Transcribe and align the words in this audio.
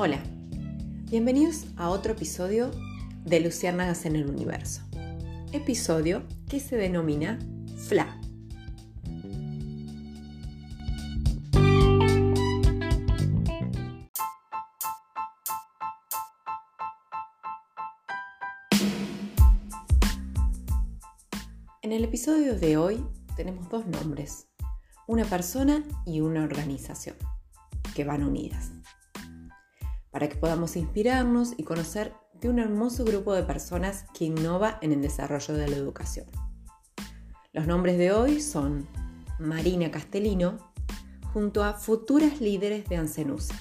Hola, 0.00 0.22
bienvenidos 1.10 1.64
a 1.76 1.88
otro 1.88 2.12
episodio 2.12 2.70
de 3.24 3.40
Luciérnagas 3.40 4.06
en 4.06 4.14
el 4.14 4.30
Universo. 4.30 4.80
Episodio 5.50 6.22
que 6.48 6.60
se 6.60 6.76
denomina 6.76 7.40
FLA. 7.76 8.06
En 21.82 21.90
el 21.90 22.04
episodio 22.04 22.56
de 22.56 22.76
hoy 22.76 23.04
tenemos 23.34 23.68
dos 23.68 23.84
nombres, 23.88 24.46
una 25.08 25.24
persona 25.24 25.82
y 26.06 26.20
una 26.20 26.44
organización, 26.44 27.16
que 27.96 28.04
van 28.04 28.22
unidas 28.22 28.77
para 30.18 30.28
que 30.28 30.36
podamos 30.36 30.74
inspirarnos 30.74 31.52
y 31.56 31.62
conocer 31.62 32.12
de 32.40 32.48
un 32.48 32.58
hermoso 32.58 33.04
grupo 33.04 33.34
de 33.34 33.44
personas 33.44 34.04
que 34.18 34.24
innova 34.24 34.76
en 34.82 34.90
el 34.90 35.00
desarrollo 35.00 35.54
de 35.54 35.68
la 35.68 35.76
educación. 35.76 36.26
Los 37.52 37.68
nombres 37.68 37.98
de 37.98 38.10
hoy 38.10 38.40
son 38.40 38.88
Marina 39.38 39.92
Castellino 39.92 40.72
junto 41.32 41.62
a 41.62 41.74
futuras 41.74 42.40
líderes 42.40 42.88
de 42.88 42.96
Ancenusa. 42.96 43.54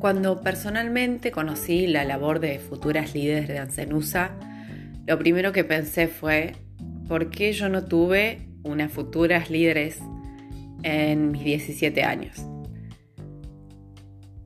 Cuando 0.00 0.42
personalmente 0.42 1.32
conocí 1.32 1.88
la 1.88 2.04
labor 2.04 2.38
de 2.38 2.60
futuras 2.60 3.14
líderes 3.14 3.48
de 3.48 3.58
Ancenusa, 3.58 4.30
lo 5.08 5.18
primero 5.18 5.50
que 5.50 5.64
pensé 5.64 6.06
fue, 6.06 6.52
¿por 7.08 7.30
qué 7.30 7.52
yo 7.52 7.68
no 7.68 7.84
tuve 7.84 8.46
unas 8.62 8.92
futuras 8.92 9.50
líderes 9.50 9.98
en 10.84 11.32
mis 11.32 11.42
17 11.42 12.04
años? 12.04 12.46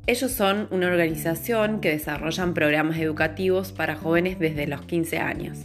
Ellos 0.07 0.33
son 0.33 0.69
una 0.71 0.87
organización 0.87 1.81
que 1.81 1.91
desarrollan 1.91 2.55
programas 2.55 2.99
educativos 2.99 3.73
para 3.73 3.95
jóvenes 3.95 4.39
desde 4.39 4.67
los 4.67 4.81
15 4.87 5.19
años. 5.19 5.59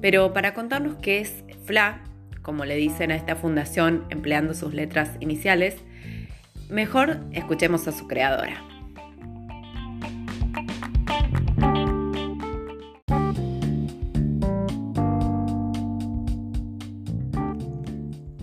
Pero 0.00 0.32
para 0.32 0.54
contarnos 0.54 0.96
qué 0.96 1.20
es 1.20 1.44
FLA, 1.66 2.02
como 2.40 2.64
le 2.64 2.76
dicen 2.76 3.10
a 3.10 3.16
esta 3.16 3.36
fundación 3.36 4.06
empleando 4.08 4.54
sus 4.54 4.72
letras 4.72 5.10
iniciales, 5.20 5.76
mejor 6.70 7.20
escuchemos 7.32 7.86
a 7.86 7.92
su 7.92 8.08
creadora. 8.08 8.73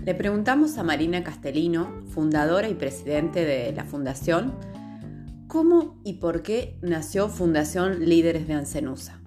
Le 0.03 0.15
preguntamos 0.15 0.79
a 0.79 0.83
Marina 0.83 1.23
Castellino, 1.23 2.01
fundadora 2.07 2.67
y 2.67 2.73
presidente 2.73 3.45
de 3.45 3.71
la 3.71 3.85
fundación, 3.85 4.55
cómo 5.47 6.01
y 6.03 6.13
por 6.13 6.41
qué 6.41 6.75
nació 6.81 7.29
Fundación 7.29 8.03
Líderes 8.03 8.47
de 8.47 8.53
Ancenusa. 8.55 9.21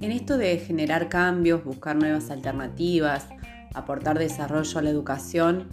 En 0.00 0.10
esto 0.10 0.38
de 0.38 0.56
generar 0.56 1.10
cambios, 1.10 1.62
buscar 1.64 1.96
nuevas 1.96 2.30
alternativas, 2.30 3.28
aportar 3.74 4.18
desarrollo 4.18 4.78
a 4.78 4.82
la 4.82 4.90
educación, 4.90 5.68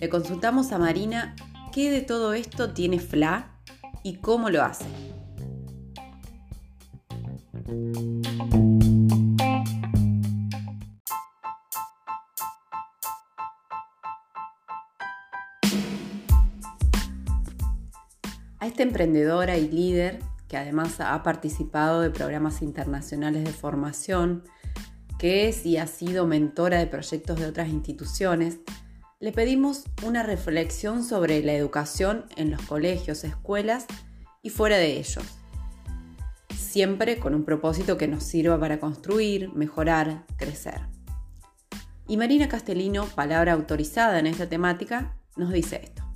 le 0.00 0.08
consultamos 0.08 0.72
a 0.72 0.78
Marina 0.78 1.34
qué 1.72 1.90
de 1.90 2.02
todo 2.02 2.34
esto 2.34 2.72
tiene 2.72 2.98
FLA 2.98 3.50
y 4.02 4.16
cómo 4.16 4.50
lo 4.50 4.62
hace. 4.62 4.86
A 18.60 18.66
esta 18.66 18.82
emprendedora 18.82 19.56
y 19.56 19.68
líder, 19.68 20.20
que 20.48 20.56
además 20.56 21.00
ha 21.00 21.22
participado 21.22 22.00
de 22.00 22.10
programas 22.10 22.62
internacionales 22.62 23.44
de 23.44 23.52
formación, 23.52 24.44
que 25.18 25.48
es 25.48 25.66
y 25.66 25.76
ha 25.76 25.86
sido 25.86 26.26
mentora 26.26 26.78
de 26.78 26.86
proyectos 26.86 27.38
de 27.38 27.46
otras 27.46 27.68
instituciones, 27.68 28.60
le 29.20 29.32
pedimos 29.32 29.84
una 30.06 30.22
reflexión 30.22 31.02
sobre 31.02 31.42
la 31.42 31.52
educación 31.52 32.26
en 32.36 32.52
los 32.52 32.62
colegios, 32.62 33.24
escuelas 33.24 33.86
y 34.42 34.50
fuera 34.50 34.76
de 34.76 34.98
ellos. 34.98 35.24
Siempre 36.56 37.18
con 37.18 37.34
un 37.34 37.44
propósito 37.44 37.98
que 37.98 38.06
nos 38.06 38.22
sirva 38.22 38.60
para 38.60 38.78
construir, 38.78 39.52
mejorar, 39.54 40.24
crecer. 40.36 40.82
Y 42.06 42.16
Marina 42.16 42.48
Castellino, 42.48 43.06
palabra 43.06 43.54
autorizada 43.54 44.20
en 44.20 44.28
esta 44.28 44.48
temática, 44.48 45.16
nos 45.36 45.52
dice 45.52 45.80
esto. 45.82 46.07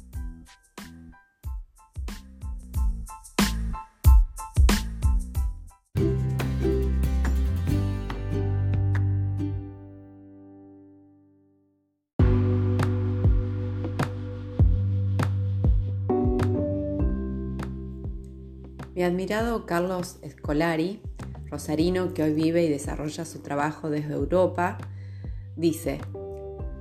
Mi 19.02 19.06
admirado 19.06 19.66
Carlos 19.66 20.18
Escolari, 20.22 21.00
rosarino 21.50 22.14
que 22.14 22.22
hoy 22.22 22.34
vive 22.34 22.62
y 22.62 22.68
desarrolla 22.68 23.24
su 23.24 23.40
trabajo 23.40 23.90
desde 23.90 24.14
Europa, 24.14 24.78
dice, 25.56 25.98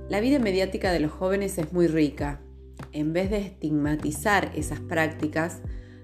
la 0.08 0.20
vida 0.20 0.38
mediática 0.38 0.92
de 0.92 1.00
los 1.00 1.10
jóvenes 1.10 1.58
es 1.58 1.72
muy 1.72 1.88
rica. 1.88 2.40
En 2.92 3.12
vez 3.12 3.28
de 3.28 3.38
estigmatizar 3.38 4.52
esas 4.54 4.78
prácticas, 4.78 5.62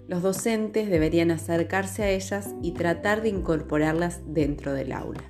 los 0.08 0.20
docentes 0.20 0.90
deberían 0.90 1.30
acercarse 1.30 2.02
a 2.02 2.10
ellas 2.10 2.52
y 2.62 2.72
tratar 2.72 3.22
de 3.22 3.28
incorporarlas 3.28 4.20
dentro 4.26 4.74
del 4.74 4.90
aula. 4.90 5.22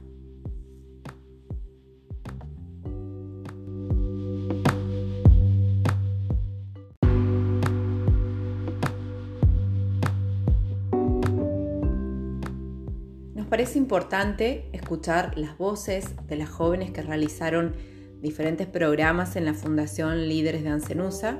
Parece 13.48 13.78
importante 13.78 14.68
escuchar 14.72 15.36
las 15.38 15.56
voces 15.56 16.14
de 16.26 16.36
las 16.36 16.50
jóvenes 16.50 16.90
que 16.90 17.02
realizaron 17.02 17.74
diferentes 18.20 18.66
programas 18.66 19.36
en 19.36 19.44
la 19.44 19.54
Fundación 19.54 20.28
Líderes 20.28 20.62
de 20.62 20.70
Ancenusa 20.70 21.38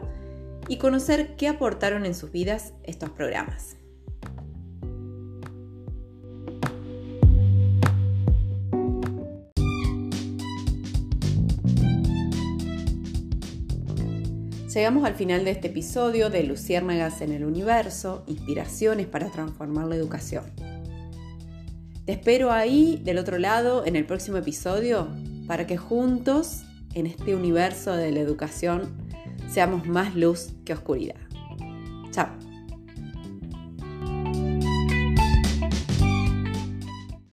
y 0.69 0.79
conocer 0.79 1.37
qué 1.37 1.49
aportaron 1.49 2.07
en 2.07 2.15
sus 2.15 2.31
vidas 2.31 2.73
estos 2.85 3.11
programas. 3.11 3.77
Llegamos 14.73 15.05
al 15.05 15.15
final 15.15 15.45
de 15.45 15.51
este 15.51 15.69
episodio 15.69 16.31
de 16.31 16.45
Luciérnagas 16.45 17.21
en 17.21 17.33
el 17.33 17.45
Universo, 17.45 18.23
inspiraciones 18.29 19.09
para 19.09 19.29
transformar 19.29 19.89
la 19.89 19.97
educación. 19.97 20.45
Te 22.09 22.15
espero 22.15 22.51
ahí 22.51 22.99
del 23.05 23.19
otro 23.19 23.37
lado 23.37 23.85
en 23.85 23.95
el 23.95 24.07
próximo 24.07 24.39
episodio 24.39 25.09
para 25.47 25.67
que 25.67 25.77
juntos 25.77 26.63
en 26.95 27.07
este 27.07 27.35
universo 27.35 27.95
de 27.95 28.11
la 28.13 28.21
educación 28.21 28.97
seamos 29.47 29.87
más 29.87 30.15
luz 30.15 30.55
que 30.65 30.73
oscuridad. 30.73 31.21
Chao. 32.11 32.48